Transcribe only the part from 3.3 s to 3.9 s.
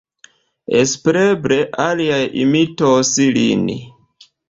lin!